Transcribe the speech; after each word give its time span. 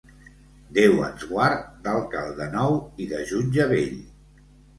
Déu 0.77 0.95
ens 1.07 1.25
guard 1.33 1.67
d'alcalde 1.83 2.49
nou 2.57 2.79
i 3.05 3.09
de 3.13 3.21
jutge 3.35 3.69
vell. 3.75 4.03